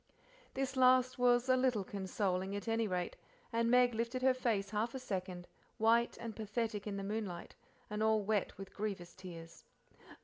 [0.55, 3.15] This last was a little consoling, at any rate,
[3.53, 7.53] and Meg lifted her face half a second, white and pathetic in the moonlight,
[7.87, 9.63] and all wet with grievous tears.